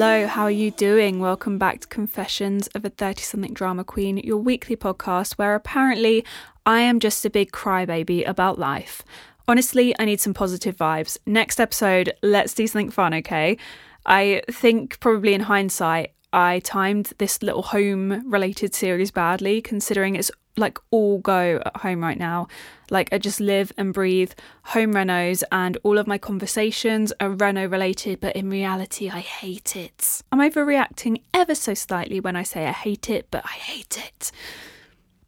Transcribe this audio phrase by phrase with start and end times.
[0.00, 1.20] Hello, how are you doing?
[1.20, 6.24] Welcome back to Confessions of a 30 something drama queen, your weekly podcast where apparently
[6.64, 9.02] I am just a big crybaby about life.
[9.46, 11.18] Honestly, I need some positive vibes.
[11.26, 13.58] Next episode, let's do something fun, okay?
[14.06, 20.30] I think probably in hindsight, I timed this little home related series badly, considering it's
[20.56, 22.48] like all go at home right now.
[22.90, 24.32] Like I just live and breathe
[24.64, 29.76] home renos, and all of my conversations are reno related, but in reality, I hate
[29.76, 30.22] it.
[30.30, 34.32] I'm overreacting ever so slightly when I say I hate it, but I hate it.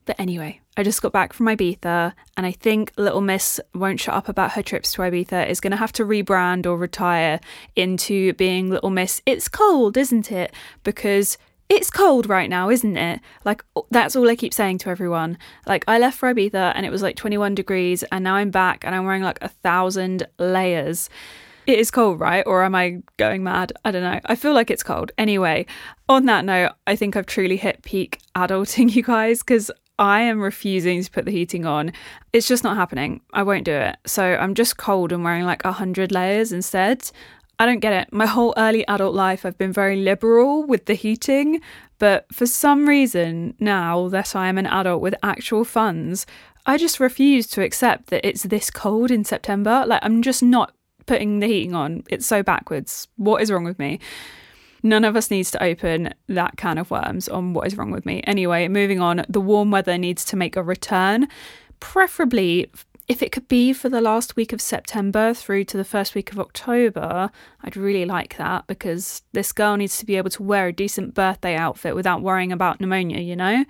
[0.05, 4.15] But anyway, I just got back from Ibiza, and I think Little Miss won't shut
[4.15, 5.49] up about her trips to Ibiza.
[5.49, 7.41] Is going to have to rebrand or retire
[7.77, 9.23] into being Little Miss.
[9.27, 10.53] It's cold, isn't it?
[10.83, 13.21] Because it's cold right now, isn't it?
[13.45, 15.39] Like, that's all I keep saying to everyone.
[15.67, 18.85] Like, I left for Ibiza and it was like 21 degrees, and now I'm back
[18.85, 21.09] and I'm wearing like a thousand layers.
[21.67, 22.43] It is cold, right?
[22.47, 23.73] Or am I going mad?
[23.85, 24.21] I don't know.
[24.25, 25.13] I feel like it's cold.
[25.17, 25.67] Anyway,
[26.09, 30.41] on that note, I think I've truly hit peak adulting, you guys, because I am
[30.41, 31.93] refusing to put the heating on.
[32.33, 33.21] It's just not happening.
[33.33, 33.97] I won't do it.
[34.07, 37.11] So I'm just cold and wearing like a hundred layers instead.
[37.59, 38.13] I don't get it.
[38.13, 41.61] My whole early adult life, I've been very liberal with the heating,
[41.99, 46.27] but for some reason, now that I am an adult with actual funds,
[46.67, 49.85] I just refuse to accept that it's this cold in September.
[49.87, 50.75] Like, I'm just not
[51.07, 52.05] putting the heating on.
[52.09, 53.09] It's so backwards.
[53.17, 54.01] What is wrong with me?
[54.83, 58.05] None of us needs to open that can of worms on what is wrong with
[58.05, 58.23] me.
[58.27, 61.29] Anyway, moving on, the warm weather needs to make a return,
[61.81, 62.71] preferably
[63.09, 66.33] if it could be for the last week of September through to the first week
[66.33, 67.31] of October,
[67.63, 71.15] I'd really like that because this girl needs to be able to wear a decent
[71.15, 73.65] birthday outfit without worrying about pneumonia, you know?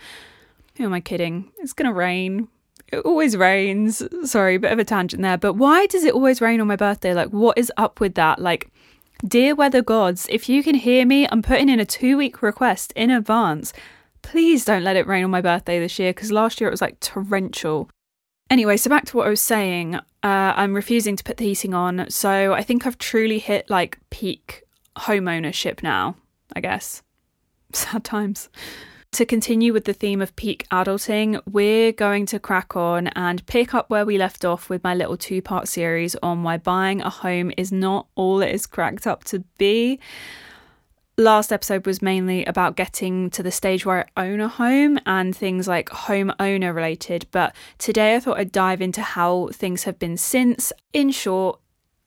[0.76, 1.50] Who am I kidding?
[1.58, 2.48] It's gonna rain.
[2.88, 4.02] It always rains.
[4.30, 7.14] Sorry, bit of a tangent there, but why does it always rain on my birthday?
[7.14, 8.38] Like, what is up with that?
[8.38, 8.70] Like,
[9.26, 12.92] dear weather gods, if you can hear me, I'm putting in a two week request
[12.96, 13.72] in advance.
[14.22, 16.80] Please don't let it rain on my birthday this year because last year it was
[16.80, 17.90] like torrential.
[18.50, 19.96] Anyway, so back to what I was saying.
[19.96, 23.98] Uh, I'm refusing to put the heating on, so I think I've truly hit like
[24.10, 24.62] peak
[24.96, 26.16] home ownership now,
[26.54, 27.02] I guess.
[27.72, 28.48] Sad times.
[29.12, 33.74] To continue with the theme of peak adulting, we're going to crack on and pick
[33.74, 37.10] up where we left off with my little two part series on why buying a
[37.10, 40.00] home is not all it is cracked up to be
[41.18, 45.36] last episode was mainly about getting to the stage where I own a home and
[45.36, 47.26] things like home owner related.
[47.30, 50.72] But today I thought I'd dive into how things have been since.
[50.92, 51.60] In short,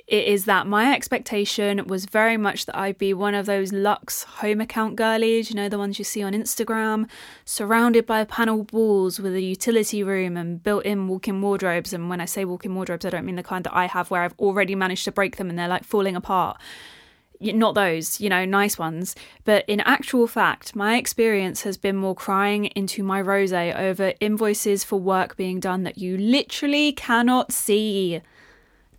[0.07, 4.23] it is that my expectation was very much that I'd be one of those luxe
[4.23, 7.09] home account girlies, you know, the ones you see on Instagram,
[7.43, 11.91] surrounded by panel walls with a utility room and built in walk in wardrobes.
[11.91, 14.11] And when I say walk in wardrobes, I don't mean the kind that I have
[14.11, 16.57] where I've already managed to break them and they're like falling apart
[17.41, 19.15] not those, you know, nice ones.
[19.43, 24.83] But in actual fact, my experience has been more crying into my rose over invoices
[24.83, 28.21] for work being done that you literally cannot see.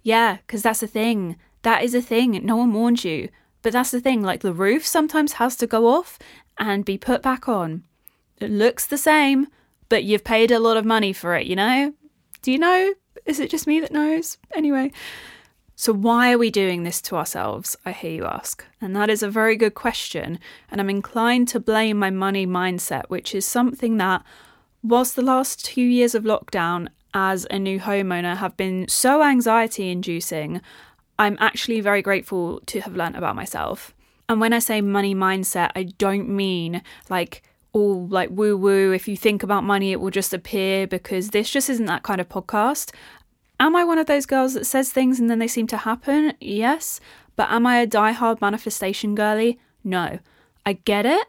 [0.06, 1.34] Yeah, because that's a thing.
[1.62, 2.38] That is a thing.
[2.46, 3.28] No one warned you.
[3.62, 6.16] But that's the thing, like the roof sometimes has to go off
[6.56, 7.82] and be put back on.
[8.38, 9.48] It looks the same,
[9.88, 11.92] but you've paid a lot of money for it, you know?
[12.40, 12.94] Do you know?
[13.24, 14.38] Is it just me that knows?
[14.54, 14.92] Anyway.
[15.74, 17.76] So, why are we doing this to ourselves?
[17.84, 18.64] I hear you ask.
[18.80, 20.38] And that is a very good question.
[20.70, 24.22] And I'm inclined to blame my money mindset, which is something that,
[24.84, 29.90] whilst the last two years of lockdown as a new homeowner have been so anxiety
[29.90, 30.60] inducing,
[31.18, 33.94] I'm actually very grateful to have learnt about myself.
[34.28, 37.42] And when I say money mindset, I don't mean like
[37.72, 38.92] all like woo woo.
[38.92, 42.20] If you think about money, it will just appear because this just isn't that kind
[42.20, 42.92] of podcast.
[43.58, 46.34] Am I one of those girls that says things and then they seem to happen?
[46.40, 47.00] Yes.
[47.36, 49.58] But am I a die-hard manifestation girly?
[49.84, 50.18] No.
[50.64, 51.26] I get it.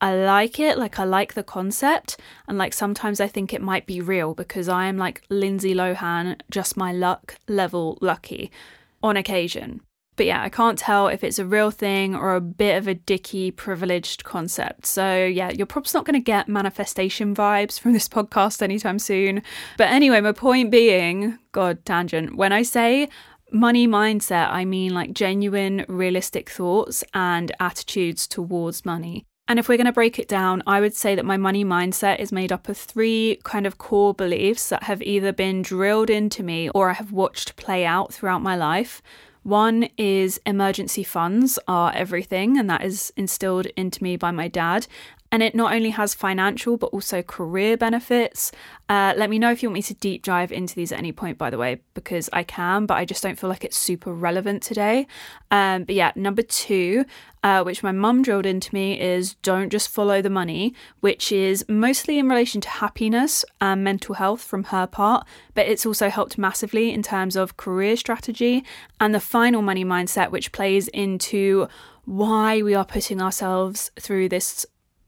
[0.00, 0.78] I like it.
[0.78, 2.16] Like, I like the concept.
[2.46, 6.40] And, like, sometimes I think it might be real because I am like Lindsay Lohan,
[6.50, 8.50] just my luck level lucky
[9.02, 9.80] on occasion.
[10.18, 12.94] But yeah, I can't tell if it's a real thing or a bit of a
[12.94, 14.84] dicky privileged concept.
[14.84, 19.42] So yeah, you're probably not going to get manifestation vibes from this podcast anytime soon.
[19.76, 23.08] But anyway, my point being, God, tangent, when I say
[23.52, 29.24] money mindset, I mean like genuine, realistic thoughts and attitudes towards money.
[29.48, 32.18] And if we're going to break it down, I would say that my money mindset
[32.18, 36.42] is made up of three kind of core beliefs that have either been drilled into
[36.42, 39.00] me or I have watched play out throughout my life.
[39.44, 44.86] One is emergency funds are everything, and that is instilled into me by my dad.
[45.30, 48.50] And it not only has financial but also career benefits.
[48.88, 51.12] Uh, let me know if you want me to deep dive into these at any
[51.12, 54.12] point, by the way, because I can, but I just don't feel like it's super
[54.12, 55.06] relevant today.
[55.50, 57.04] Um, but yeah, number two,
[57.42, 61.64] uh, which my mum drilled into me, is don't just follow the money, which is
[61.68, 66.38] mostly in relation to happiness and mental health from her part, but it's also helped
[66.38, 68.64] massively in terms of career strategy
[68.98, 71.68] and the final money mindset, which plays into
[72.04, 74.64] why we are putting ourselves through this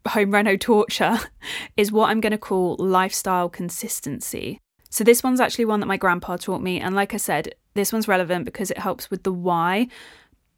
[0.08, 1.18] home reno torture
[1.76, 4.60] is what I'm going to call lifestyle consistency.
[4.90, 6.80] So, this one's actually one that my grandpa taught me.
[6.80, 9.86] And like I said, this one's relevant because it helps with the why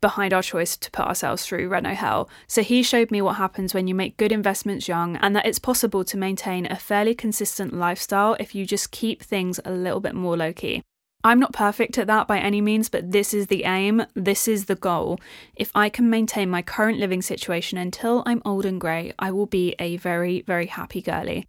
[0.01, 2.31] behind our choice to put ourselves through Reno Hell.
[2.47, 5.59] So, he showed me what happens when you make good investments young and that it's
[5.59, 10.15] possible to maintain a fairly consistent lifestyle if you just keep things a little bit
[10.15, 10.83] more low key.
[11.25, 14.65] I'm not perfect at that by any means, but this is the aim, this is
[14.65, 15.21] the goal.
[15.55, 19.47] If I can maintain my current living situation until I'm old and grey, I will
[19.47, 21.47] be a very, very happy girly.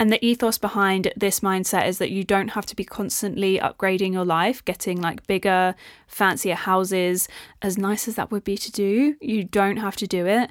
[0.00, 4.12] And the ethos behind this mindset is that you don't have to be constantly upgrading
[4.12, 5.74] your life, getting like bigger,
[6.06, 7.28] fancier houses,
[7.62, 9.16] as nice as that would be to do.
[9.20, 10.50] You don't have to do it.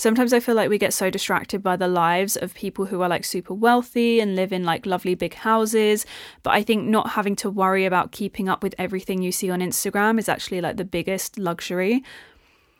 [0.00, 3.08] Sometimes I feel like we get so distracted by the lives of people who are
[3.10, 6.06] like super wealthy and live in like lovely big houses.
[6.42, 9.60] But I think not having to worry about keeping up with everything you see on
[9.60, 12.02] Instagram is actually like the biggest luxury.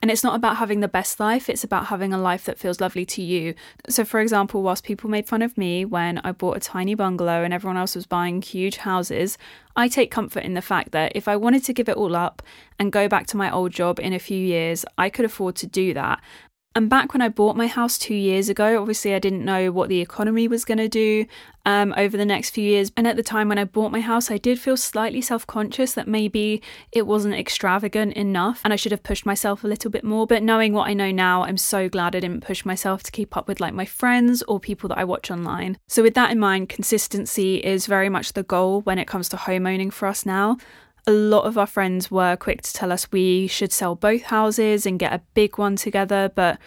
[0.00, 2.80] And it's not about having the best life, it's about having a life that feels
[2.80, 3.52] lovely to you.
[3.90, 7.44] So, for example, whilst people made fun of me when I bought a tiny bungalow
[7.44, 9.36] and everyone else was buying huge houses,
[9.76, 12.42] I take comfort in the fact that if I wanted to give it all up
[12.78, 15.66] and go back to my old job in a few years, I could afford to
[15.66, 16.22] do that.
[16.76, 19.88] And back when I bought my house two years ago, obviously I didn't know what
[19.88, 21.26] the economy was going to do
[21.66, 22.92] um, over the next few years.
[22.96, 25.94] And at the time when I bought my house, I did feel slightly self conscious
[25.94, 26.62] that maybe
[26.92, 30.28] it wasn't extravagant enough and I should have pushed myself a little bit more.
[30.28, 33.36] But knowing what I know now, I'm so glad I didn't push myself to keep
[33.36, 35.76] up with like my friends or people that I watch online.
[35.88, 39.36] So, with that in mind, consistency is very much the goal when it comes to
[39.36, 40.56] home owning for us now
[41.06, 44.86] a lot of our friends were quick to tell us we should sell both houses
[44.86, 46.30] and get a big one together.
[46.34, 46.58] But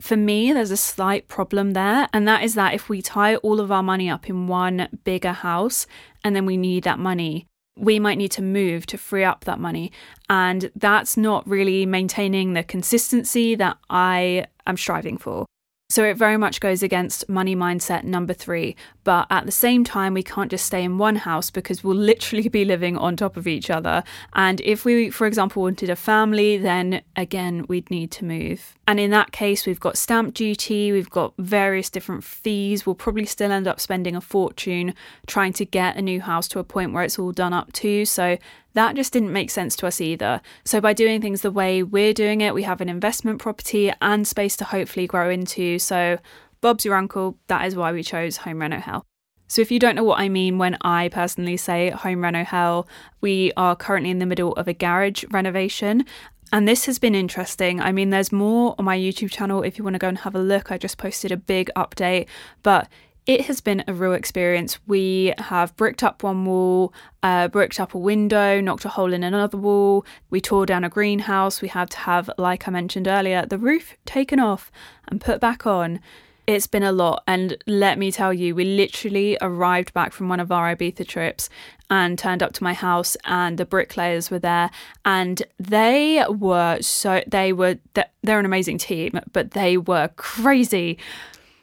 [0.00, 2.08] for me, there's a slight problem there.
[2.12, 5.32] And that is that if we tie all of our money up in one bigger
[5.32, 5.86] house
[6.24, 9.60] and then we need that money, we might need to move to free up that
[9.60, 9.92] money.
[10.28, 15.46] And that's not really maintaining the consistency that I am striving for.
[15.90, 18.76] So it very much goes against money mindset number three.
[19.02, 22.48] But at the same time, we can't just stay in one house because we'll literally
[22.48, 24.04] be living on top of each other.
[24.32, 28.78] And if we, for example, wanted a family, then again, we'd need to move.
[28.86, 32.86] And in that case, we've got stamp duty, we've got various different fees.
[32.86, 34.94] We'll probably still end up spending a fortune
[35.26, 38.04] trying to get a new house to a point where it's all done up to.
[38.04, 38.38] So
[38.74, 40.40] that just didn't make sense to us either.
[40.64, 44.26] So, by doing things the way we're doing it, we have an investment property and
[44.26, 45.78] space to hopefully grow into.
[45.78, 46.18] So,
[46.60, 47.38] Bob's your uncle.
[47.48, 49.04] That is why we chose Home Reno Hell.
[49.48, 52.86] So, if you don't know what I mean when I personally say Home Reno Hell,
[53.20, 56.04] we are currently in the middle of a garage renovation.
[56.52, 57.80] And this has been interesting.
[57.80, 60.34] I mean, there's more on my YouTube channel if you want to go and have
[60.34, 60.72] a look.
[60.72, 62.26] I just posted a big update,
[62.64, 62.88] but
[63.30, 64.80] it has been a real experience.
[64.88, 69.22] We have bricked up one wall, uh, bricked up a window, knocked a hole in
[69.22, 70.04] another wall.
[70.30, 71.62] We tore down a greenhouse.
[71.62, 74.72] We had to have, like I mentioned earlier, the roof taken off
[75.06, 76.00] and put back on.
[76.48, 77.22] It's been a lot.
[77.28, 81.48] And let me tell you, we literally arrived back from one of our Ibiza trips
[81.88, 84.72] and turned up to my house, and the bricklayers were there.
[85.04, 90.98] And they were so, they were, they're an amazing team, but they were crazy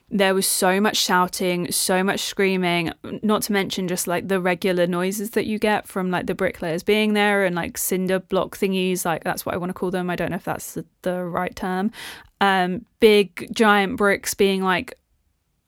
[0.09, 2.91] there was so much shouting, so much screaming,
[3.23, 6.81] not to mention just like the regular noises that you get from like the bricklayers
[6.81, 10.09] being there and like cinder block thingies, like that's what I want to call them.
[10.09, 11.91] I don't know if that's the, the right term.
[12.39, 14.93] Um, big giant bricks being like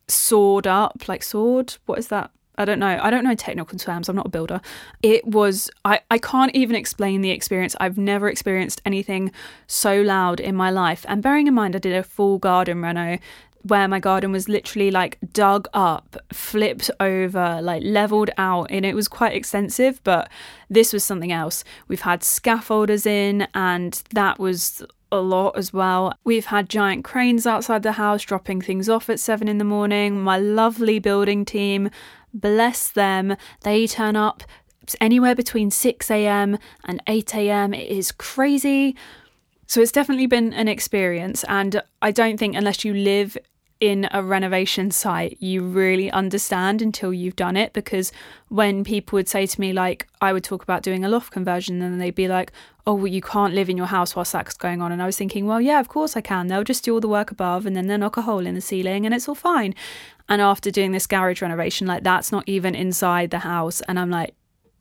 [0.08, 1.74] sawed up, like sawed.
[1.84, 2.30] What is that?
[2.56, 2.98] I don't know.
[3.00, 4.08] I don't know technical terms.
[4.08, 4.60] I'm not a builder.
[5.02, 7.74] It was, I, I can't even explain the experience.
[7.80, 9.32] I've never experienced anything
[9.66, 11.06] so loud in my life.
[11.08, 13.18] And bearing in mind, I did a full garden reno
[13.62, 18.94] where my garden was literally like dug up, flipped over, like leveled out, and it
[18.94, 20.30] was quite extensive, but
[20.68, 21.64] this was something else.
[21.88, 26.14] We've had scaffolders in, and that was a lot as well.
[26.24, 30.20] We've had giant cranes outside the house dropping things off at seven in the morning.
[30.20, 31.90] My lovely building team,
[32.32, 34.44] bless them, they turn up
[35.00, 36.58] anywhere between 6 a.m.
[36.84, 37.74] and 8 a.m.
[37.74, 38.96] It is crazy.
[39.66, 41.44] So it's definitely been an experience.
[41.44, 43.38] And I don't think, unless you live
[43.80, 47.72] in a renovation site, you really understand until you've done it.
[47.72, 48.12] Because
[48.48, 51.80] when people would say to me, like, I would talk about doing a loft conversion,
[51.80, 52.52] and they'd be like,
[52.86, 54.92] oh, well, you can't live in your house whilst that's going on.
[54.92, 56.48] And I was thinking, well, yeah, of course I can.
[56.48, 58.60] They'll just do all the work above and then they'll knock a hole in the
[58.60, 59.74] ceiling and it's all fine.
[60.28, 63.80] And after doing this garage renovation, like, that's not even inside the house.
[63.82, 64.34] And I'm like,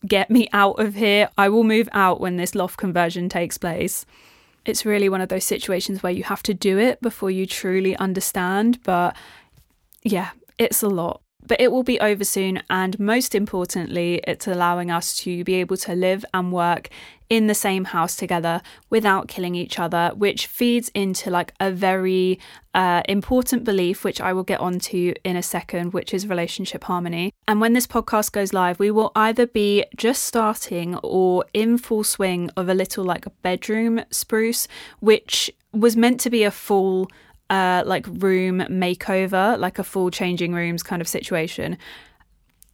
[0.08, 1.30] get me out of here.
[1.38, 4.06] I will move out when this loft conversion takes place
[4.66, 7.96] it's really one of those situations where you have to do it before you truly
[7.98, 8.80] understand.
[8.84, 9.16] But
[10.04, 11.22] yeah, it's a lot.
[11.50, 12.62] But it will be over soon.
[12.70, 16.90] And most importantly, it's allowing us to be able to live and work
[17.28, 22.40] in the same house together without killing each other, which feeds into like a very
[22.74, 27.34] uh, important belief, which I will get onto in a second, which is relationship harmony.
[27.48, 32.04] And when this podcast goes live, we will either be just starting or in full
[32.04, 34.68] swing of a little like a bedroom spruce,
[35.00, 37.10] which was meant to be a full
[37.50, 41.78] uh, like room makeover, like a full changing rooms kind of situation.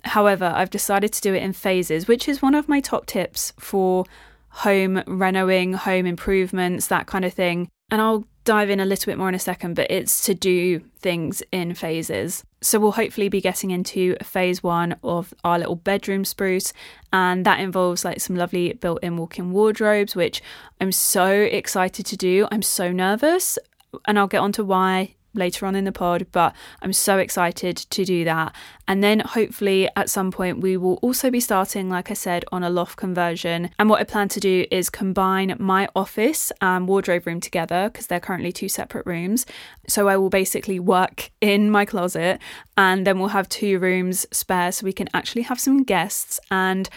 [0.03, 3.53] However, I've decided to do it in phases, which is one of my top tips
[3.58, 4.05] for
[4.50, 7.70] home renoing, home improvements, that kind of thing.
[7.91, 10.79] And I'll dive in a little bit more in a second, but it's to do
[11.00, 12.44] things in phases.
[12.62, 16.72] So we'll hopefully be getting into phase one of our little bedroom spruce,
[17.12, 20.41] and that involves like some lovely built in walk in wardrobes, which
[20.79, 22.48] I'm so excited to do.
[22.51, 23.58] I'm so nervous,
[24.06, 28.06] and I'll get onto why later on in the pod, but I'm so excited to
[28.06, 28.56] do that.
[28.88, 32.64] And then hopefully at some point we will also be starting, like I said, on
[32.64, 33.70] a loft conversion.
[33.78, 38.08] And what I plan to do is combine my office and wardrobe room together because
[38.08, 39.46] they're currently two separate rooms.
[39.88, 42.40] So I will basically work in my closet
[42.78, 46.90] and then we'll have two rooms spare so we can actually have some guests and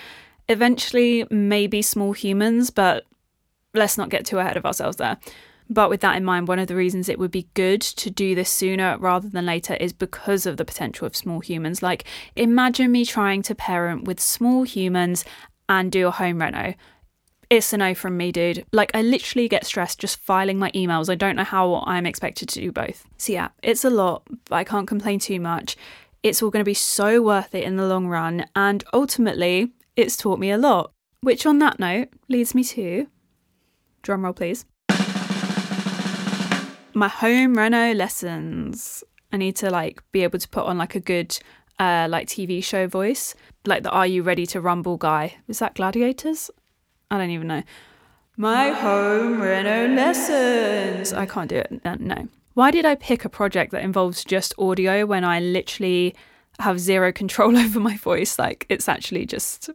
[0.49, 3.05] eventually maybe small humans, but
[3.75, 5.19] let's not get too ahead of ourselves there.
[5.71, 8.35] But with that in mind, one of the reasons it would be good to do
[8.35, 11.83] this sooner rather than later is because of the potential of small humans.
[11.83, 12.05] Like,
[12.37, 15.25] imagine me trying to parent with small humans
[15.69, 16.75] and do a home reno.
[17.51, 18.65] It's a no from me, dude.
[18.73, 21.11] Like, I literally get stressed just filing my emails.
[21.11, 23.07] I don't know how I'm expected to do both.
[23.19, 25.77] So, yeah, it's a lot, but I can't complain too much.
[26.23, 28.47] It's all going to be so worth it in the long run.
[28.55, 30.93] And ultimately, it's taught me a lot.
[31.21, 33.07] Which, on that note, leads me to
[34.03, 34.65] drumroll, please
[36.95, 39.05] my home reno lessons.
[39.33, 41.39] I need to like be able to put on like a good
[41.79, 43.35] uh like TV show voice,
[43.67, 45.37] like the Are You Ready to Rumble guy.
[45.49, 46.51] Is that Gladiators?
[47.11, 47.63] I don't even know.
[48.37, 51.13] My home reno lessons.
[51.13, 51.85] I can't do it.
[51.85, 52.29] No, no.
[52.55, 56.15] Why did I pick a project that involves just audio when I literally
[56.59, 58.39] have zero control over my voice?
[58.39, 59.71] Like it's actually just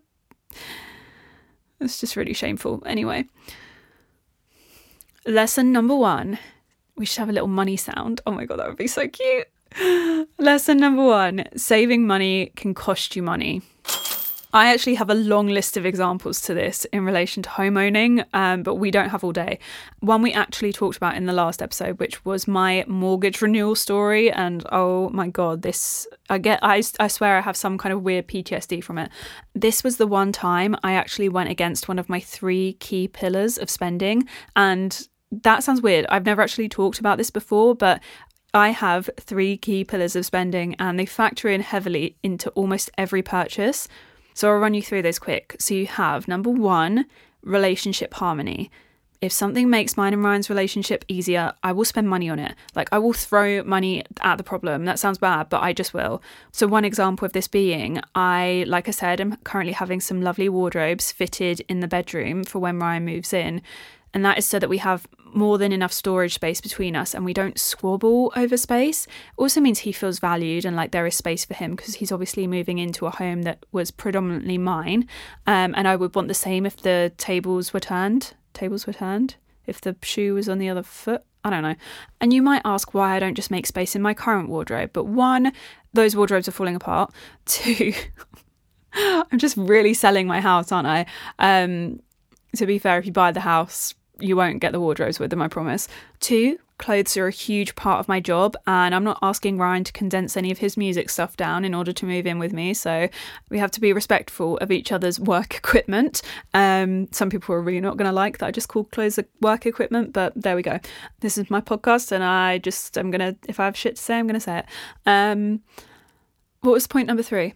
[1.80, 2.82] it's just really shameful.
[2.86, 3.26] Anyway,
[5.26, 6.40] lesson number 1
[6.96, 8.22] we should have a little money sound.
[8.26, 9.48] Oh my God, that would be so cute.
[10.38, 13.62] Lesson number one saving money can cost you money.
[14.56, 18.24] I actually have a long list of examples to this in relation to home owning,
[18.34, 19.58] um, but we don't have all day.
[20.02, 24.32] One we actually talked about in the last episode, which was my mortgage renewal story,
[24.32, 28.04] and oh my god, this I get I, I swear I have some kind of
[28.04, 29.10] weird PTSD from it.
[29.56, 33.58] This was the one time I actually went against one of my three key pillars
[33.58, 35.08] of spending, and
[35.42, 36.06] that sounds weird.
[36.10, 38.02] I've never actually talked about this before, but
[38.54, 43.24] I have three key pillars of spending and they factor in heavily into almost every
[43.24, 43.88] purchase.
[44.36, 45.56] So I'll run you through those quick.
[45.60, 47.06] So you have number one,
[47.44, 48.70] relationship harmony.
[49.24, 52.56] if something makes mine and Ryan's relationship easier, I will spend money on it.
[52.76, 54.84] Like, I will throw money at the problem.
[54.84, 56.22] That sounds bad, but I just will.
[56.52, 60.50] So, one example of this being, I, like I said, I'm currently having some lovely
[60.50, 63.62] wardrobes fitted in the bedroom for when Ryan moves in.
[64.14, 67.26] And that is so that we have more than enough storage space between us and
[67.26, 69.08] we don't squabble over space.
[69.38, 72.46] Also means he feels valued and like there is space for him because he's obviously
[72.46, 75.08] moving into a home that was predominantly mine.
[75.48, 78.36] Um, and I would want the same if the tables were turned.
[78.54, 79.36] Tables were turned.
[79.66, 81.24] If the shoe was on the other foot.
[81.44, 81.76] I don't know.
[82.22, 84.92] And you might ask why I don't just make space in my current wardrobe.
[84.94, 85.52] But one,
[85.94, 87.14] those wardrobes are falling apart.
[87.46, 87.94] Two,
[88.94, 91.06] I'm just really selling my house, aren't I?
[91.40, 92.02] Um,
[92.56, 95.42] to be fair, if you buy the house, you won't get the wardrobes with them,
[95.42, 95.88] I promise.
[96.20, 99.94] Two, clothes are a huge part of my job, and I'm not asking Ryan to
[99.94, 102.74] condense any of his music stuff down in order to move in with me.
[102.74, 103.10] So
[103.50, 106.22] we have to be respectful of each other's work equipment.
[106.54, 109.66] Um, some people are really not going to like that I just call clothes work
[109.66, 110.80] equipment, but there we go.
[111.22, 114.18] This is my podcast, and I just I'm gonna if I have shit to say,
[114.20, 114.66] I'm gonna say it.
[115.06, 115.62] Um,
[116.62, 117.54] what was point number three?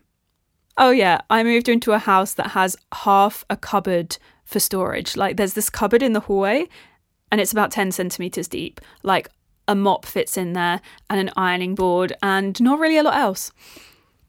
[0.78, 5.16] Oh yeah, I moved into a house that has half a cupboard for storage.
[5.16, 6.68] Like there's this cupboard in the hallway
[7.32, 8.82] and it's about 10 centimeters deep.
[9.04, 9.28] Like
[9.68, 13.52] a mop fits in there and an ironing board and not really a lot else.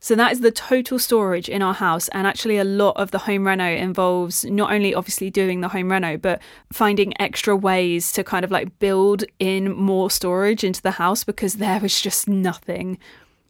[0.00, 2.08] So that is the total storage in our house.
[2.08, 5.90] And actually, a lot of the home reno involves not only obviously doing the home
[5.90, 6.40] reno, but
[6.72, 11.54] finding extra ways to kind of like build in more storage into the house because
[11.54, 12.98] there was just nothing.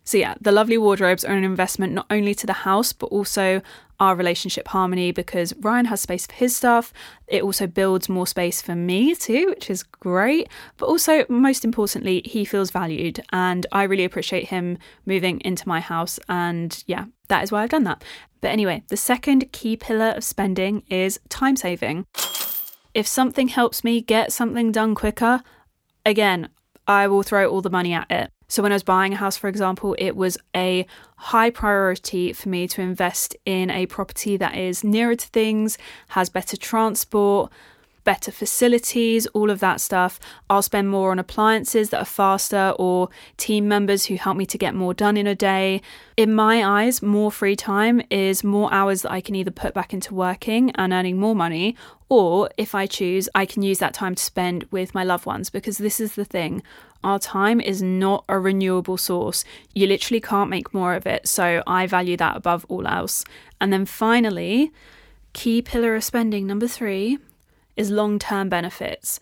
[0.09, 3.61] So, yeah, the lovely wardrobes are an investment not only to the house, but also
[4.01, 6.95] our relationship harmony because Ryan has space for his stuff.
[7.27, 10.49] It also builds more space for me too, which is great.
[10.79, 13.21] But also, most importantly, he feels valued.
[13.33, 16.19] And I really appreciate him moving into my house.
[16.27, 18.03] And yeah, that is why I've done that.
[18.41, 22.07] But anyway, the second key pillar of spending is time saving.
[22.95, 25.43] If something helps me get something done quicker,
[26.07, 26.49] again,
[26.87, 28.33] I will throw all the money at it.
[28.51, 30.87] So, when I was buying a house, for example, it was a
[31.17, 35.77] high priority for me to invest in a property that is nearer to things,
[36.09, 37.53] has better transport,
[38.05, 40.19] better facilities, all of that stuff.
[40.49, 44.57] I'll spend more on appliances that are faster or team members who help me to
[44.57, 45.83] get more done in a day.
[46.17, 49.93] In my eyes, more free time is more hours that I can either put back
[49.93, 51.77] into working and earning more money,
[52.09, 55.51] or if I choose, I can use that time to spend with my loved ones
[55.51, 56.63] because this is the thing.
[57.05, 59.45] Our time is not a renewable source.
[59.75, 61.29] You literally can't make more of it.
[61.29, 63.25] So I value that above all else.
[63.61, 64.73] And then finally,
[65.33, 67.19] key pillar of spending number three
[67.77, 69.21] is long term benefits.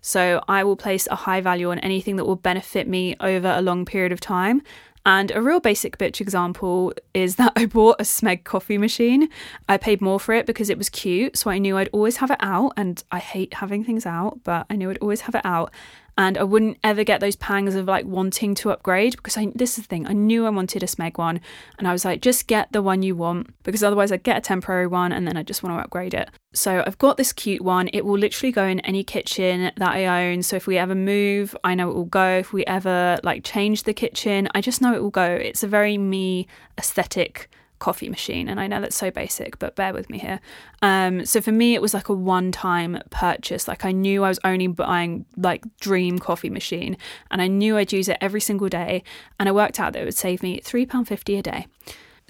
[0.00, 3.60] So I will place a high value on anything that will benefit me over a
[3.60, 4.62] long period of time.
[5.06, 9.28] And a real basic bitch example is that I bought a Smeg coffee machine.
[9.68, 12.30] I paid more for it because it was cute, so I knew I'd always have
[12.30, 12.74] it out.
[12.76, 15.72] And I hate having things out, but I knew I'd always have it out
[16.16, 19.78] and I wouldn't ever get those pangs of like wanting to upgrade because I this
[19.78, 21.40] is the thing I knew I wanted a Smeg one
[21.78, 24.40] and I was like just get the one you want because otherwise I'd get a
[24.40, 26.30] temporary one and then I just want to upgrade it.
[26.52, 27.88] So I've got this cute one.
[27.92, 30.42] It will literally go in any kitchen that I own.
[30.42, 32.38] So if we ever move, I know it will go.
[32.38, 35.24] If we ever like change the kitchen, I just know it will go.
[35.24, 37.48] It's a very me aesthetic
[37.80, 38.48] coffee machine.
[38.48, 40.40] And I know that's so basic, but bear with me here.
[40.82, 43.66] Um, so for me, it was like a one time purchase.
[43.66, 46.96] Like I knew I was only buying like dream coffee machine
[47.30, 49.02] and I knew I'd use it every single day.
[49.40, 51.66] And I worked out that it would save me £3.50 a day.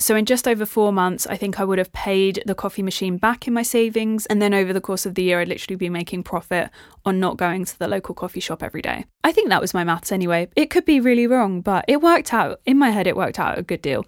[0.01, 3.19] So, in just over four months, I think I would have paid the coffee machine
[3.19, 4.25] back in my savings.
[4.27, 6.71] And then over the course of the year, I'd literally be making profit
[7.05, 9.05] on not going to the local coffee shop every day.
[9.25, 10.49] I think that was my maths anyway.
[10.57, 12.63] It could be really wrong, but it worked out.
[12.65, 14.07] In my head, it worked out a good deal.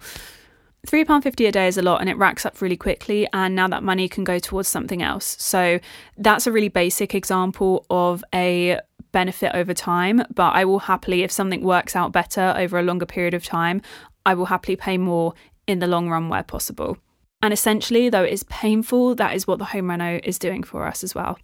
[0.87, 3.27] £3.50 a day is a lot and it racks up really quickly.
[3.31, 5.37] And now that money can go towards something else.
[5.39, 5.79] So
[6.17, 8.79] that's a really basic example of a
[9.11, 10.23] benefit over time.
[10.33, 13.81] But I will happily, if something works out better over a longer period of time,
[14.25, 15.33] I will happily pay more
[15.67, 16.97] in the long run where possible.
[17.41, 20.85] And essentially, though it is painful, that is what the home reno is doing for
[20.85, 21.37] us as well.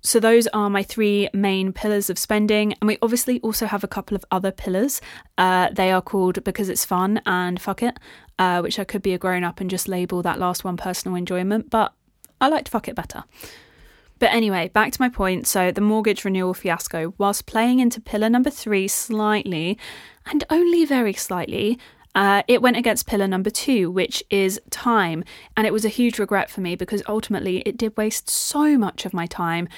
[0.00, 2.74] So, those are my three main pillars of spending.
[2.80, 5.00] And we obviously also have a couple of other pillars.
[5.36, 7.98] Uh, they are called Because It's Fun and Fuck It,
[8.38, 11.16] uh, which I could be a grown up and just label that last one personal
[11.16, 11.92] enjoyment, but
[12.40, 13.24] I like to fuck it better.
[14.18, 15.46] But anyway, back to my point.
[15.46, 19.78] So, the mortgage renewal fiasco, whilst playing into pillar number three slightly,
[20.26, 21.78] and only very slightly,
[22.18, 25.22] uh, it went against pillar number two, which is time.
[25.56, 29.06] And it was a huge regret for me because ultimately it did waste so much
[29.06, 29.68] of my time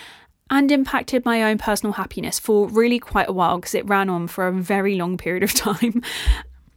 [0.48, 4.26] and impacted my own personal happiness for really quite a while because it ran on
[4.26, 6.02] for a very long period of time.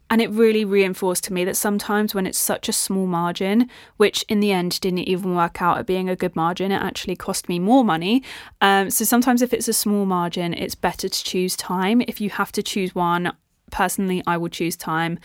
[0.10, 4.26] And it really reinforced to me that sometimes when it's such a small margin, which
[4.28, 7.47] in the end didn't even work out at being a good margin, it actually cost
[7.47, 8.21] me more money.
[8.60, 12.02] Um, so sometimes if it's a small margin, it's better to choose time.
[12.02, 13.32] If you have to choose one,
[13.71, 15.19] personally, I would choose time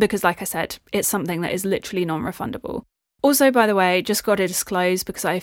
[0.00, 2.84] because, like I said, it's something that is literally non refundable.
[3.22, 5.42] Also, by the way, just got to disclose because I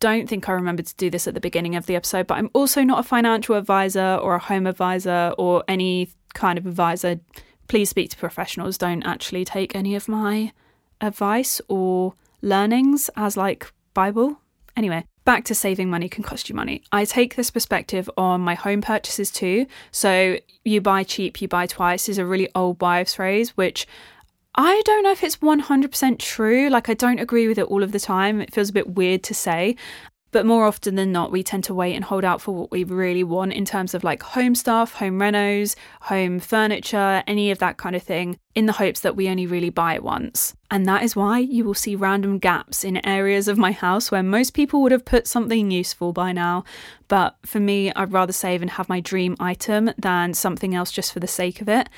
[0.00, 2.50] don't think I remembered to do this at the beginning of the episode, but I'm
[2.52, 7.20] also not a financial advisor or a home advisor or any kind of advisor.
[7.68, 8.78] Please speak to professionals.
[8.78, 10.52] Don't actually take any of my
[11.00, 14.40] advice or learnings as like Bible.
[14.76, 16.82] Anyway, back to saving money can cost you money.
[16.92, 19.66] I take this perspective on my home purchases too.
[19.90, 23.86] So, you buy cheap, you buy twice is a really old wives' phrase, which
[24.54, 26.68] I don't know if it's 100% true.
[26.68, 28.40] Like, I don't agree with it all of the time.
[28.40, 29.76] It feels a bit weird to say.
[30.32, 32.84] But more often than not, we tend to wait and hold out for what we
[32.84, 37.76] really want in terms of like home stuff, home renos, home furniture, any of that
[37.76, 40.54] kind of thing, in the hopes that we only really buy it once.
[40.70, 44.22] And that is why you will see random gaps in areas of my house where
[44.22, 46.64] most people would have put something useful by now.
[47.08, 51.12] But for me, I'd rather save and have my dream item than something else just
[51.12, 51.88] for the sake of it.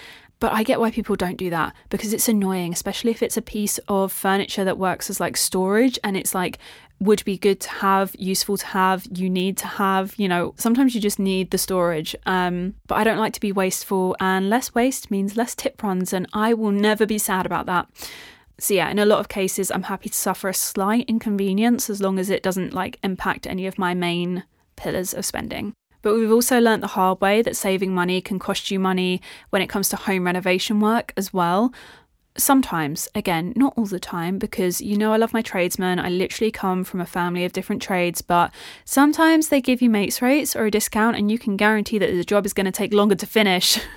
[0.40, 3.42] But I get why people don't do that because it's annoying, especially if it's a
[3.42, 6.58] piece of furniture that works as like storage and it's like
[7.00, 10.94] would be good to have, useful to have, you need to have, you know, sometimes
[10.94, 12.16] you just need the storage.
[12.26, 16.12] Um, but I don't like to be wasteful, and less waste means less tip runs,
[16.12, 17.88] and I will never be sad about that.
[18.58, 22.02] So, yeah, in a lot of cases, I'm happy to suffer a slight inconvenience as
[22.02, 24.42] long as it doesn't like impact any of my main
[24.74, 25.74] pillars of spending.
[26.02, 29.62] But we've also learnt the hard way that saving money can cost you money when
[29.62, 31.72] it comes to home renovation work as well.
[32.38, 35.98] Sometimes, again, not all the time, because you know I love my tradesmen.
[35.98, 40.22] I literally come from a family of different trades, but sometimes they give you mates
[40.22, 42.94] rates or a discount, and you can guarantee that the job is going to take
[42.94, 43.80] longer to finish.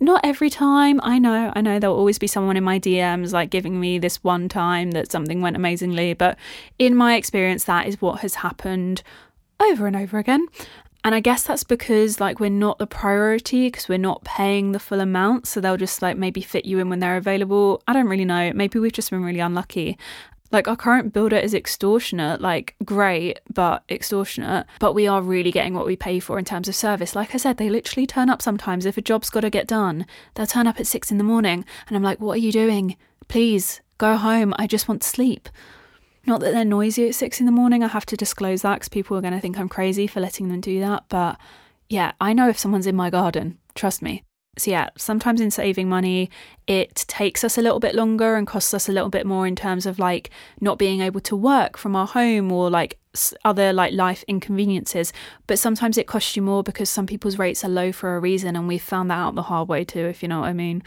[0.00, 1.00] not every time.
[1.02, 4.22] I know, I know there'll always be someone in my DMs like giving me this
[4.22, 6.38] one time that something went amazingly, but
[6.78, 9.02] in my experience, that is what has happened
[9.60, 10.46] over and over again.
[11.04, 14.78] And I guess that's because like we're not the priority because we're not paying the
[14.78, 15.46] full amount.
[15.46, 17.82] So they'll just like maybe fit you in when they're available.
[17.86, 18.52] I don't really know.
[18.54, 19.98] Maybe we've just been really unlucky.
[20.50, 24.66] Like our current builder is extortionate, like great, but extortionate.
[24.78, 27.14] But we are really getting what we pay for in terms of service.
[27.14, 28.86] Like I said, they literally turn up sometimes.
[28.86, 31.66] If a job's got to get done, they'll turn up at six in the morning.
[31.86, 32.96] And I'm like, what are you doing?
[33.28, 34.54] Please go home.
[34.56, 35.48] I just want to sleep.
[36.26, 37.82] Not that they're noisy at six in the morning.
[37.82, 40.48] I have to disclose that because people are going to think I'm crazy for letting
[40.48, 41.04] them do that.
[41.08, 41.38] But
[41.88, 44.22] yeah, I know if someone's in my garden, trust me.
[44.56, 46.30] So, yeah, sometimes in saving money,
[46.66, 49.56] it takes us a little bit longer and costs us a little bit more in
[49.56, 52.98] terms of like not being able to work from our home or like
[53.44, 55.12] other like life inconveniences.
[55.48, 58.54] But sometimes it costs you more because some people's rates are low for a reason.
[58.54, 60.82] And we've found that out the hard way too, if you know what I mean.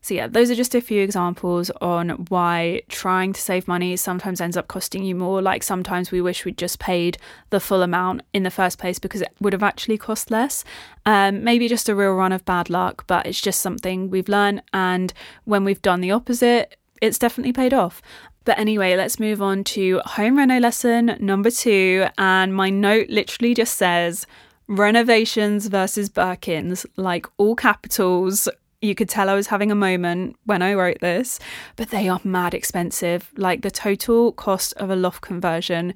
[0.00, 4.40] So, yeah, those are just a few examples on why trying to save money sometimes
[4.40, 5.42] ends up costing you more.
[5.42, 7.18] Like, sometimes we wish we'd just paid
[7.50, 10.64] the full amount in the first place because it would have actually cost less.
[11.04, 14.62] Um, maybe just a real run of bad luck, but it's just something we've learned.
[14.72, 15.12] And
[15.44, 18.00] when we've done the opposite, it's definitely paid off.
[18.44, 22.06] But anyway, let's move on to home reno lesson number two.
[22.16, 24.24] And my note literally just says,
[24.68, 28.48] renovations versus Birkins, like all capitals,
[28.86, 31.38] you could tell I was having a moment when I wrote this,
[31.76, 33.30] but they are mad expensive.
[33.36, 35.94] Like the total cost of a loft conversion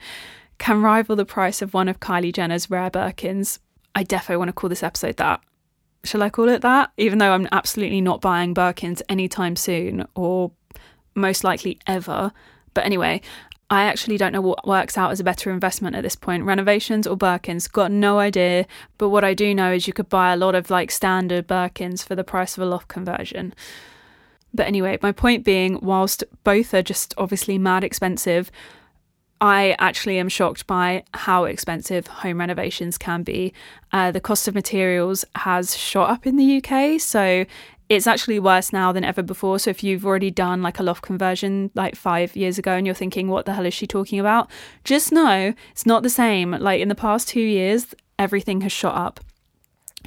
[0.59, 3.59] can rival the price of one of Kylie Jenner's rare Birkins.
[3.95, 5.41] I definitely want to call this episode that.
[6.05, 6.93] Shall I call it that?
[6.97, 10.53] Even though I'm absolutely not buying Birkins anytime soon, or
[11.15, 12.33] most likely ever.
[12.75, 13.21] But anyway,
[13.73, 17.07] I actually don't know what works out as a better investment at this point renovations
[17.07, 17.71] or Birkins.
[17.71, 18.67] Got no idea.
[18.99, 22.05] But what I do know is you could buy a lot of like standard Birkins
[22.05, 23.55] for the price of a loft conversion.
[24.53, 28.51] But anyway, my point being, whilst both are just obviously mad expensive,
[29.41, 33.55] I actually am shocked by how expensive home renovations can be.
[33.93, 37.47] Uh, the cost of materials has shot up in the UK, so
[37.91, 39.59] it's actually worse now than ever before.
[39.59, 42.95] So if you've already done like a loft conversion like five years ago and you're
[42.95, 44.49] thinking, what the hell is she talking about?
[44.85, 46.53] Just know it's not the same.
[46.53, 49.19] Like in the past two years, everything has shot up.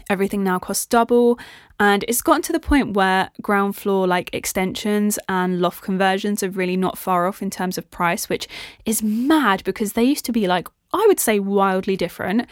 [0.09, 1.37] Everything now costs double.
[1.77, 6.49] And it's gotten to the point where ground floor like extensions and loft conversions are
[6.49, 8.47] really not far off in terms of price, which
[8.85, 12.47] is mad because they used to be like, I would say wildly different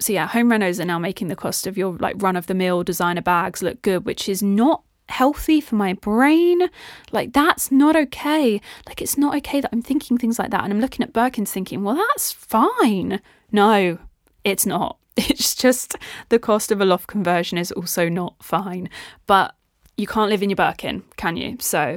[0.00, 2.54] so yeah, home renos are now making the cost of your like run of the
[2.54, 6.68] mill designer bags look good, which is not healthy for my brain.
[7.10, 8.60] Like that's not okay.
[8.86, 11.48] Like it's not okay that I'm thinking things like that and I'm looking at Birkins
[11.48, 13.20] thinking, well that's fine.
[13.50, 13.98] No,
[14.44, 14.98] it's not.
[15.20, 15.96] It's just
[16.28, 18.88] the cost of a loft conversion is also not fine.
[19.26, 19.52] But
[19.96, 21.56] you can't live in your Birkin, can you?
[21.58, 21.96] So.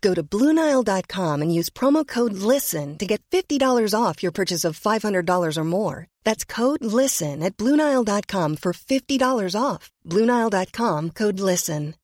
[0.00, 4.78] Go to BlueNile.com and use promo code LISTEN to get $50 off your purchase of
[4.78, 6.06] $500 or more.
[6.24, 9.90] That's code LISTEN at BlueNile.com for $50 off.
[10.06, 11.94] BlueNile.com code LISTEN.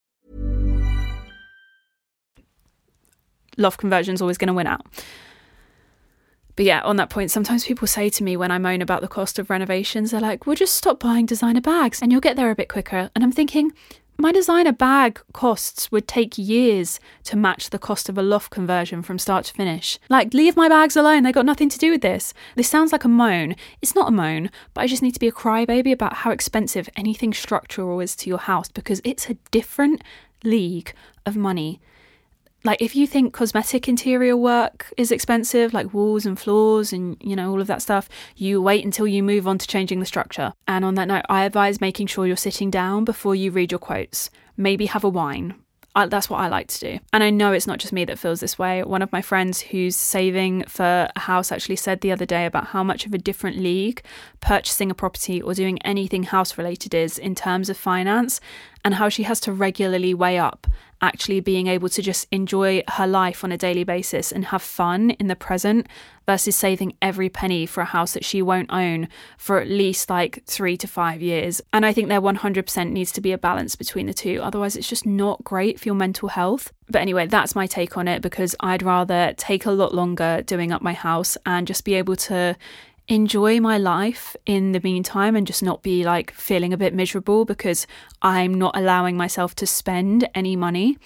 [3.56, 4.84] Loft conversion is always going to win out.
[6.56, 9.08] But yeah, on that point, sometimes people say to me when I moan about the
[9.08, 12.50] cost of renovations, they're like, we'll just stop buying designer bags and you'll get there
[12.50, 13.10] a bit quicker.
[13.14, 13.72] And I'm thinking,
[14.16, 19.02] my designer bag costs would take years to match the cost of a loft conversion
[19.02, 19.98] from start to finish.
[20.08, 22.32] Like, leave my bags alone, they got nothing to do with this.
[22.54, 23.56] This sounds like a moan.
[23.82, 26.88] It's not a moan, but I just need to be a crybaby about how expensive
[26.96, 30.02] anything structural is to your house because it's a different
[30.44, 30.94] league
[31.26, 31.80] of money
[32.64, 37.36] like if you think cosmetic interior work is expensive like walls and floors and you
[37.36, 40.52] know all of that stuff you wait until you move on to changing the structure
[40.66, 43.78] and on that note i advise making sure you're sitting down before you read your
[43.78, 45.54] quotes maybe have a wine
[45.96, 46.98] I, that's what I like to do.
[47.12, 48.82] And I know it's not just me that feels this way.
[48.82, 52.66] One of my friends who's saving for a house actually said the other day about
[52.68, 54.02] how much of a different league
[54.40, 58.40] purchasing a property or doing anything house related is in terms of finance
[58.84, 60.66] and how she has to regularly weigh up
[61.04, 65.10] actually being able to just enjoy her life on a daily basis and have fun
[65.10, 65.86] in the present
[66.26, 70.42] versus saving every penny for a house that she won't own for at least like
[70.46, 71.60] three to five years.
[71.74, 74.40] And I think there 100% needs to be a balance between the two.
[74.42, 76.72] Otherwise, it's just not great for your mental health.
[76.88, 80.72] But anyway, that's my take on it because I'd rather take a lot longer doing
[80.72, 82.56] up my house and just be able to
[83.08, 87.44] enjoy my life in the meantime and just not be like feeling a bit miserable
[87.44, 87.86] because
[88.22, 90.98] I'm not allowing myself to spend any money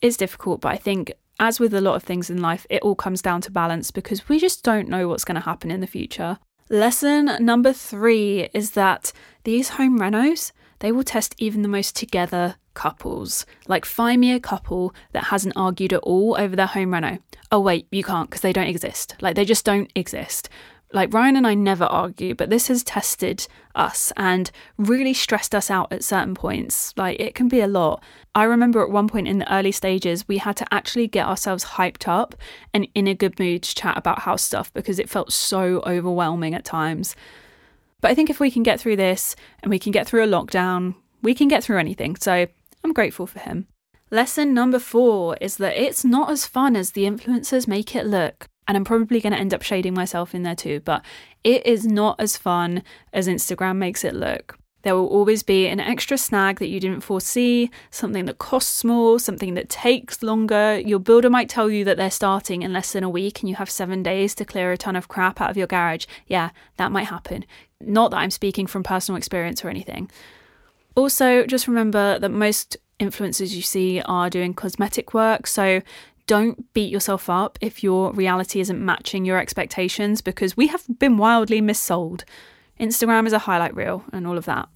[0.00, 0.60] is difficult.
[0.60, 3.40] But I think, as with a lot of things in life, it all comes down
[3.42, 6.38] to balance because we just don't know what's going to happen in the future.
[6.68, 9.12] Lesson number three is that
[9.44, 13.46] these home renos, they will test even the most together couples.
[13.68, 17.18] Like, find me a couple that hasn't argued at all over their home reno.
[17.52, 19.14] Oh, wait, you can't because they don't exist.
[19.20, 20.48] Like, they just don't exist.
[20.96, 25.70] Like Ryan and I never argue, but this has tested us and really stressed us
[25.70, 26.94] out at certain points.
[26.96, 28.02] Like it can be a lot.
[28.34, 31.66] I remember at one point in the early stages, we had to actually get ourselves
[31.66, 32.34] hyped up
[32.72, 36.54] and in a good mood to chat about house stuff because it felt so overwhelming
[36.54, 37.14] at times.
[38.00, 40.26] But I think if we can get through this and we can get through a
[40.26, 42.16] lockdown, we can get through anything.
[42.16, 42.46] So
[42.82, 43.66] I'm grateful for him.
[44.10, 48.48] Lesson number four is that it's not as fun as the influencers make it look
[48.68, 51.04] and I'm probably going to end up shading myself in there too, but
[51.44, 54.58] it is not as fun as Instagram makes it look.
[54.82, 59.18] There will always be an extra snag that you didn't foresee, something that costs more,
[59.18, 60.78] something that takes longer.
[60.78, 63.56] Your builder might tell you that they're starting in less than a week and you
[63.56, 66.06] have seven days to clear a ton of crap out of your garage.
[66.28, 67.44] Yeah, that might happen.
[67.80, 70.08] Not that I'm speaking from personal experience or anything.
[70.94, 75.82] Also, just remember that most influencers you see are doing cosmetic work, so
[76.26, 81.18] don't beat yourself up if your reality isn't matching your expectations because we have been
[81.18, 82.24] wildly missold.
[82.80, 84.68] Instagram is a highlight reel and all of that.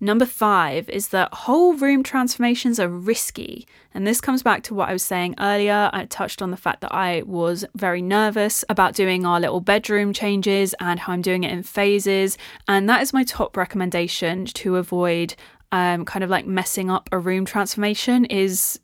[0.00, 3.66] Number five is that whole room transformations are risky.
[3.94, 5.88] And this comes back to what I was saying earlier.
[5.92, 10.12] I touched on the fact that I was very nervous about doing our little bedroom
[10.12, 12.36] changes and how I'm doing it in phases.
[12.68, 15.36] And that is my top recommendation to avoid
[15.72, 18.78] um, kind of like messing up a room transformation is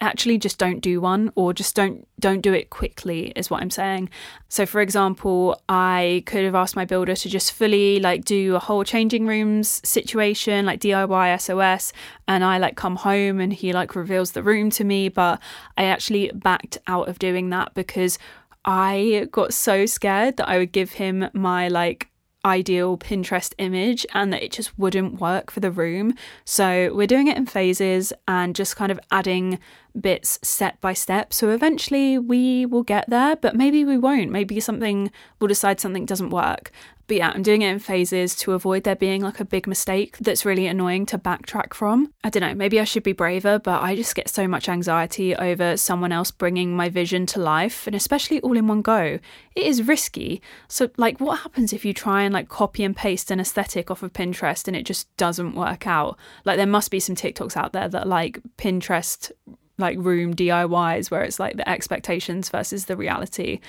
[0.00, 3.70] actually just don't do one or just don't don't do it quickly is what i'm
[3.70, 4.08] saying
[4.48, 8.58] so for example i could have asked my builder to just fully like do a
[8.58, 11.92] whole changing rooms situation like diy sos
[12.26, 15.40] and i like come home and he like reveals the room to me but
[15.76, 18.18] i actually backed out of doing that because
[18.64, 22.10] I got so scared that I would give him my like
[22.44, 26.14] ideal Pinterest image and that it just wouldn't work for the room.
[26.44, 29.58] So we're doing it in phases and just kind of adding
[29.98, 31.32] bits step by step.
[31.32, 34.30] So eventually we will get there, but maybe we won't.
[34.30, 36.70] Maybe something, we'll decide something doesn't work.
[37.08, 40.18] But yeah, I'm doing it in phases to avoid there being like a big mistake
[40.18, 42.12] that's really annoying to backtrack from.
[42.22, 45.34] I don't know, maybe I should be braver, but I just get so much anxiety
[45.34, 49.18] over someone else bringing my vision to life, and especially all in one go.
[49.56, 50.42] It is risky.
[50.68, 54.02] So, like, what happens if you try and like copy and paste an aesthetic off
[54.02, 56.18] of Pinterest and it just doesn't work out?
[56.44, 59.32] Like, there must be some TikToks out there that like Pinterest
[59.78, 63.60] like room DIYs where it's like the expectations versus the reality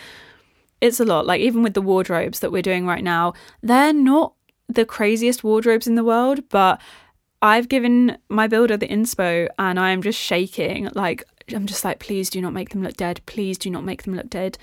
[0.81, 1.25] it's a lot.
[1.25, 4.33] Like even with the wardrobes that we're doing right now, they're not
[4.67, 6.79] the craziest wardrobes in the world, but
[7.41, 10.89] I've given my builder the inspo and I'm just shaking.
[10.93, 13.21] Like I'm just like, please do not make them look dead.
[13.25, 14.57] Please do not make them look dead.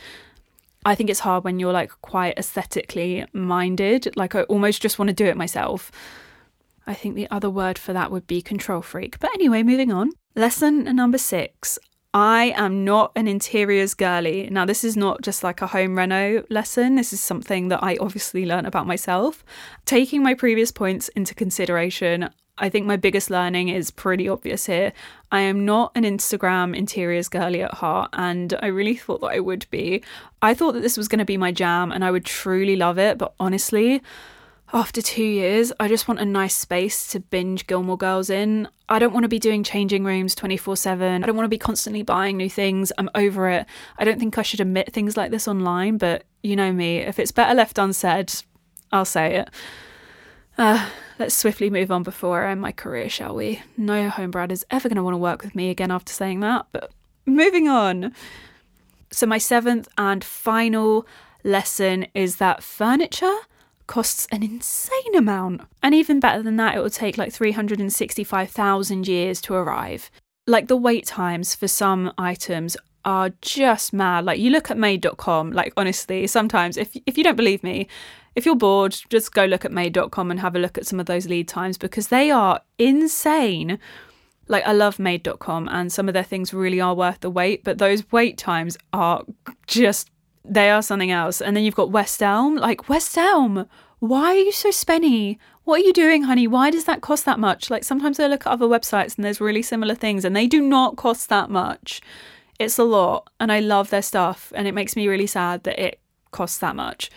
[0.85, 4.17] I think it's hard when you're like quite aesthetically minded.
[4.17, 5.91] Like I almost just want to do it myself.
[6.87, 9.19] I think the other word for that would be control freak.
[9.19, 10.13] But anyway, moving on.
[10.35, 11.79] Lesson number six
[12.15, 14.49] I am not an interiors girly.
[14.51, 16.95] Now, this is not just like a home reno lesson.
[16.95, 19.45] This is something that I obviously learned about myself.
[19.85, 24.95] Taking my previous points into consideration, I think my biggest learning is pretty obvious here.
[25.31, 29.41] I am not an Instagram interiors girly at heart, and I really thought that I
[29.41, 30.03] would be.
[30.41, 32.99] I thought that this was going to be my jam and I would truly love
[32.99, 34.01] it, but honestly,
[34.73, 38.69] after two years, I just want a nice space to binge Gilmore Girls in.
[38.89, 41.23] I don't want to be doing changing rooms 24 7.
[41.23, 42.93] I don't want to be constantly buying new things.
[42.99, 43.67] I'm over it.
[43.99, 46.99] I don't think I should admit things like this online, but you know me.
[46.99, 48.33] If it's better left unsaid,
[48.91, 49.51] I'll say it.
[50.59, 53.63] Uh, let's swiftly move on before I end my career, shall we?
[53.77, 56.67] No homebrad is ever going to want to work with me again after saying that,
[56.73, 56.91] but
[57.25, 58.13] moving on.
[59.13, 61.07] So, my seventh and final
[61.45, 63.39] lesson is that furniture
[63.87, 65.63] costs an insane amount.
[65.83, 70.11] And even better than that, it will take like 365,000 years to arrive.
[70.47, 74.25] Like the wait times for some items are just mad.
[74.25, 77.89] Like you look at made.com, like honestly, sometimes if if you don't believe me,
[78.35, 81.07] if you're bored, just go look at made.com and have a look at some of
[81.07, 83.79] those lead times because they are insane.
[84.49, 87.79] Like I love made.com and some of their things really are worth the wait, but
[87.79, 89.25] those wait times are
[89.67, 90.11] just
[90.49, 91.41] they are something else.
[91.41, 92.57] And then you've got West Elm.
[92.57, 93.67] Like, West Elm,
[93.99, 95.39] why are you so spenny?
[95.65, 96.47] What are you doing, honey?
[96.47, 97.71] Why does that cost that much?
[97.71, 100.61] Like, sometimes I look at other websites and there's really similar things and they do
[100.61, 102.01] not cost that much.
[102.59, 103.29] It's a lot.
[103.41, 104.53] And I love their stuff.
[104.55, 107.11] And it makes me really sad that it costs that much.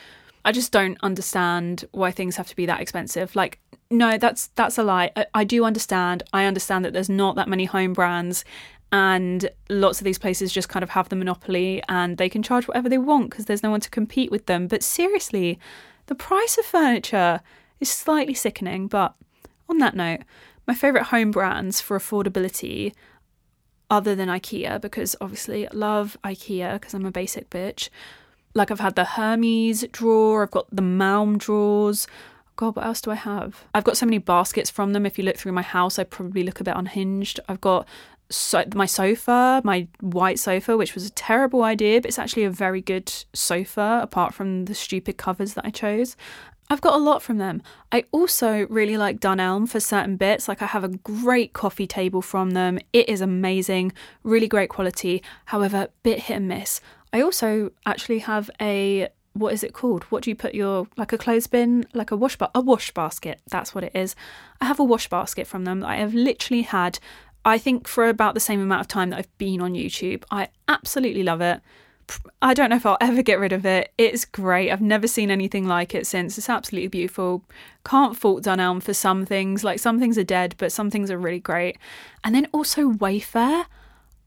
[0.45, 3.35] I just don't understand why things have to be that expensive.
[3.35, 3.59] Like,
[3.91, 5.11] no, that's that's a lie.
[5.15, 6.23] I, I do understand.
[6.31, 8.45] I understand that there's not that many home brands
[8.91, 12.67] and lots of these places just kind of have the monopoly and they can charge
[12.67, 14.67] whatever they want because there's no one to compete with them.
[14.67, 15.59] But seriously,
[16.07, 17.41] the price of furniture
[17.79, 18.87] is slightly sickening.
[18.87, 19.13] But
[19.69, 20.21] on that note,
[20.67, 22.93] my favourite home brands for affordability,
[23.91, 27.89] other than IKEA, because obviously I love IKEA because I'm a basic bitch.
[28.55, 32.07] Like I've had the Hemnes drawer, I've got the Malm drawers.
[32.55, 33.63] God, what else do I have?
[33.73, 35.05] I've got so many baskets from them.
[35.05, 37.39] If you look through my house, I probably look a bit unhinged.
[37.47, 37.87] I've got
[38.31, 42.51] so my sofa, my white sofa, which was a terrible idea, but it's actually a
[42.51, 46.15] very good sofa, apart from the stupid covers that I chose.
[46.71, 47.63] I've got a lot from them.
[47.91, 50.47] I also really like Dunelm for certain bits.
[50.47, 52.77] Like I have a great coffee table from them.
[52.93, 53.91] It is amazing,
[54.23, 55.23] really great quality.
[55.45, 56.79] However, bit hit and miss.
[57.11, 60.03] I also actually have a what is it called?
[60.05, 62.91] What do you put your like a clothes bin, like a wash ba- a wash
[62.93, 63.41] basket?
[63.49, 64.15] That's what it is.
[64.61, 65.83] I have a wash basket from them.
[65.83, 66.99] I have literally had
[67.45, 70.23] I think for about the same amount of time that I've been on YouTube.
[70.29, 71.61] I absolutely love it.
[72.41, 73.93] I don't know if I'll ever get rid of it.
[73.97, 74.71] It's great.
[74.71, 76.37] I've never seen anything like it since.
[76.37, 77.43] It's absolutely beautiful.
[77.85, 79.63] Can't fault Dunelm for some things.
[79.63, 81.77] Like some things are dead, but some things are really great.
[82.23, 83.65] And then also Wayfair.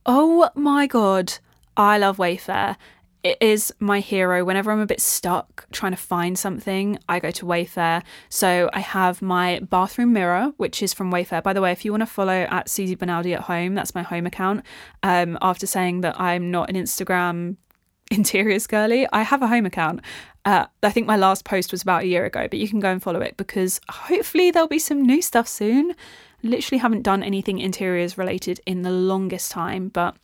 [0.05, 1.33] Oh my god.
[1.75, 2.77] I love Wayfair
[3.23, 4.43] it is my hero.
[4.43, 8.03] Whenever I'm a bit stuck trying to find something, I go to Wayfair.
[8.27, 11.41] So I have my bathroom mirror, which is from Wayfair.
[11.41, 14.01] By the way, if you want to follow at Suzie Bonaldi at home, that's my
[14.03, 14.63] home account.
[15.03, 17.55] Um, after saying that I'm not an Instagram
[18.11, 20.01] interiors girly, I have a home account.
[20.43, 22.91] Uh, I think my last post was about a year ago, but you can go
[22.91, 25.95] and follow it because hopefully there'll be some new stuff soon.
[26.41, 30.17] Literally haven't done anything interiors related in the longest time, but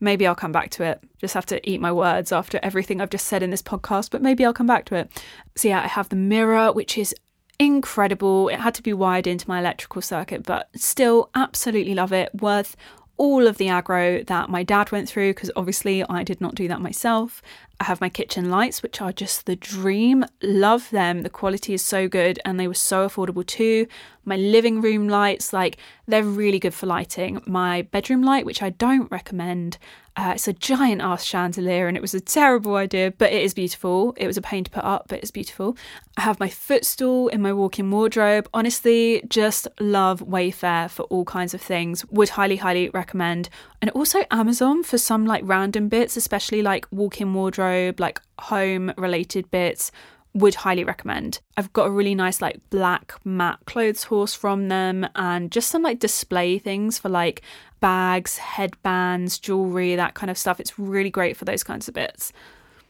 [0.00, 1.02] Maybe I'll come back to it.
[1.18, 4.22] Just have to eat my words after everything I've just said in this podcast, but
[4.22, 5.10] maybe I'll come back to it.
[5.56, 7.14] So, yeah, I have the mirror, which is
[7.58, 8.48] incredible.
[8.48, 12.34] It had to be wired into my electrical circuit, but still absolutely love it.
[12.34, 12.76] Worth
[13.16, 16.68] all of the aggro that my dad went through because obviously I did not do
[16.68, 17.42] that myself.
[17.78, 20.24] I have my kitchen lights, which are just the dream.
[20.42, 21.22] Love them.
[21.22, 23.86] The quality is so good and they were so affordable too.
[24.24, 25.76] My living room lights, like,
[26.08, 27.42] they're really good for lighting.
[27.46, 29.78] My bedroom light, which I don't recommend,
[30.16, 33.52] uh, it's a giant ass chandelier and it was a terrible idea, but it is
[33.52, 34.14] beautiful.
[34.16, 35.76] It was a pain to put up, but it's beautiful.
[36.16, 38.48] I have my footstool in my walk in wardrobe.
[38.54, 42.04] Honestly, just love Wayfair for all kinds of things.
[42.06, 43.50] Would highly, highly recommend.
[43.82, 47.65] And also Amazon for some like random bits, especially like walk in wardrobe,
[47.98, 49.90] like home related bits
[50.36, 51.40] would highly recommend.
[51.56, 55.82] I've got a really nice like black matte clothes horse from them and just some
[55.82, 57.40] like display things for like
[57.80, 60.60] bags, headbands, jewelry, that kind of stuff.
[60.60, 62.34] It's really great for those kinds of bits.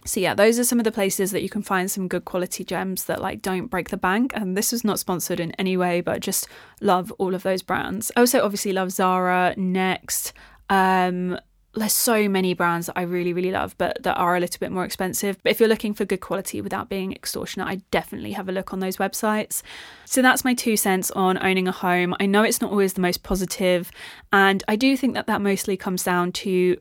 [0.04, 2.64] So yeah, those are some of the places that you can find some good quality
[2.64, 4.32] gems that like don't break the bank.
[4.34, 6.48] And this is not sponsored in any way, but just
[6.80, 8.10] love all of those brands.
[8.16, 10.32] I also obviously love Zara, Next,
[10.68, 11.38] um,
[11.80, 14.72] there's so many brands that I really, really love, but that are a little bit
[14.72, 15.38] more expensive.
[15.42, 18.72] But if you're looking for good quality without being extortionate, I definitely have a look
[18.72, 19.62] on those websites.
[20.04, 22.14] So that's my two cents on owning a home.
[22.20, 23.90] I know it's not always the most positive,
[24.32, 26.76] and I do think that that mostly comes down to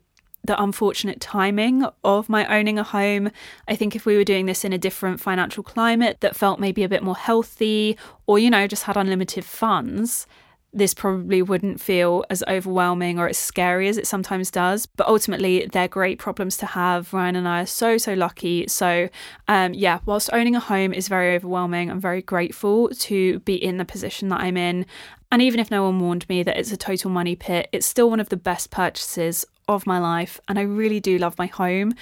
[0.46, 3.32] the unfortunate timing of my owning a home.
[3.68, 6.84] I think if we were doing this in a different financial climate that felt maybe
[6.84, 10.28] a bit more healthy or, you know, just had unlimited funds,
[10.76, 14.86] this probably wouldn't feel as overwhelming or as scary as it sometimes does.
[14.86, 17.14] But ultimately, they're great problems to have.
[17.14, 18.68] Ryan and I are so, so lucky.
[18.68, 19.08] So,
[19.48, 23.78] um, yeah, whilst owning a home is very overwhelming, I'm very grateful to be in
[23.78, 24.86] the position that I'm in.
[25.32, 28.10] And even if no one warned me that it's a total money pit, it's still
[28.10, 30.42] one of the best purchases of my life.
[30.50, 31.94] And I really do love my home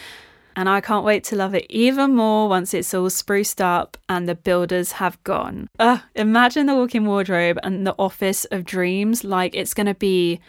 [0.56, 4.28] and I can't wait to love it even more once it's all spruced up and
[4.28, 5.70] the builders have gone.
[5.80, 9.94] Ugh, imagine the walk in wardrobe and the office of dreams like it's going to
[9.94, 10.40] be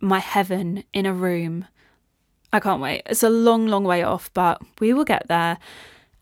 [0.00, 1.66] my heaven in a room.
[2.52, 3.02] I can't wait.
[3.06, 5.58] It's a long, long way off, but we will get there.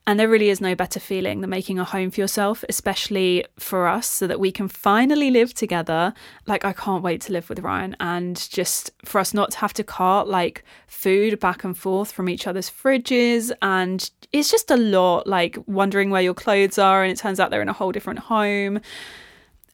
[0.08, 3.86] And there really is no better feeling than making a home for yourself, especially for
[3.86, 6.14] us, so that we can finally live together.
[6.46, 9.74] Like, I can't wait to live with Ryan and just for us not to have
[9.74, 13.52] to cart like food back and forth from each other's fridges.
[13.60, 17.50] And it's just a lot, like wondering where your clothes are, and it turns out
[17.50, 18.80] they're in a whole different home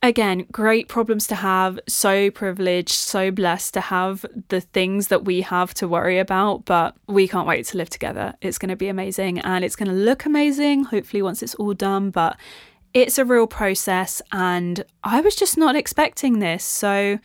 [0.05, 1.81] again, great problems to have.
[1.89, 6.95] So privileged, so blessed to have the things that we have to worry about, but
[7.09, 8.35] we can't wait to live together.
[8.41, 11.75] It's going to be amazing and it's going to look amazing, hopefully, once it's all
[11.75, 12.11] done.
[12.11, 12.37] But
[12.93, 16.65] it's a real process, and I was just not expecting this.
[16.65, 17.19] So,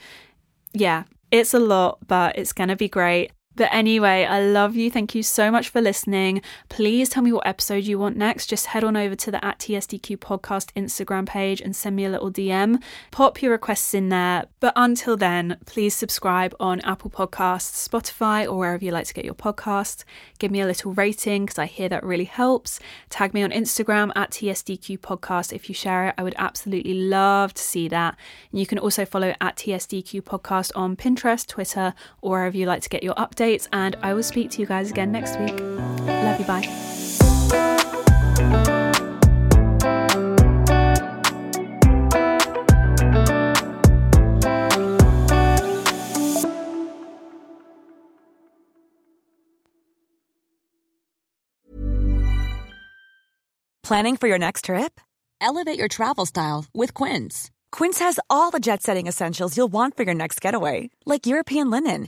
[0.73, 3.31] yeah, it's a lot, but it's going to be great.
[3.59, 4.89] But anyway, I love you.
[4.89, 6.41] Thank you so much for listening.
[6.69, 8.45] Please tell me what episode you want next.
[8.45, 12.09] Just head on over to the at TSDQ podcast Instagram page and send me a
[12.09, 12.81] little DM.
[13.11, 14.45] Pop your requests in there.
[14.61, 19.25] But until then, please subscribe on Apple Podcasts, Spotify, or wherever you like to get
[19.25, 20.05] your podcasts.
[20.37, 22.79] Give me a little rating because I hear that really helps.
[23.09, 26.15] Tag me on Instagram at TSDQ podcast if you share it.
[26.17, 28.15] I would absolutely love to see that.
[28.51, 32.83] And you can also follow at TSDQ podcast on Pinterest, Twitter, or wherever you like
[32.83, 35.59] to get your updates updates, and I will speak to you guys again next week.
[35.59, 36.45] Love you.
[36.45, 36.85] Bye.
[53.83, 55.01] Planning for your next trip?
[55.41, 57.49] Elevate your travel style with Quince.
[57.71, 61.71] Quince has all the jet setting essentials you'll want for your next getaway, like European
[61.71, 62.07] linen